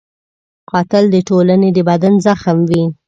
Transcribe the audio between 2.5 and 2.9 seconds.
وي